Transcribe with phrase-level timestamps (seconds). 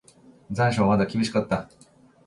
[0.51, 1.69] 残暑はまだ厳しかった。